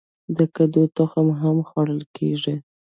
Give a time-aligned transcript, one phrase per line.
[0.37, 2.55] د کدو تخمونه هم خوړل کیږي.